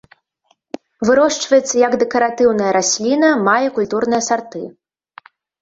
[1.09, 4.61] Вырошчваецца як дэкаратыўная расліна, мае культурныя сарты.